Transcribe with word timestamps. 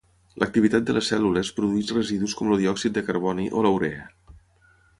L'activitat 0.43 0.85
de 0.87 0.93
les 0.97 1.09
cèl·lules 1.11 1.51
produeix 1.59 1.93
residus 1.97 2.35
com 2.39 2.51
el 2.55 2.63
diòxid 2.63 2.95
de 2.97 3.07
carboni 3.11 3.49
o 3.61 3.65
la 3.67 3.73
urea. 3.77 4.09